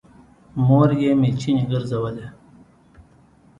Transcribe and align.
مور 0.65 0.89
يې 1.01 1.11
مېچنې 1.21 1.63
ګرځولې 1.71 2.27